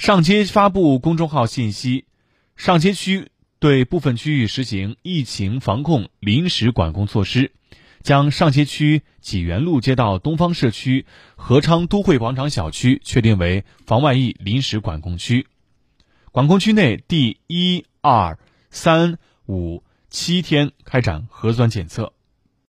[0.00, 2.06] 上街发布公众号信息，
[2.56, 7.52] 上街区对部分区域实行疫情防控临时管控措施，
[8.02, 11.04] 将上街区济源路街道东方社区
[11.36, 15.46] 和昌都会广场小区确定为防外溢临时管控区，
[16.32, 18.38] 管控区内第一、二、
[18.70, 22.14] 三、五、七天开展核酸检测。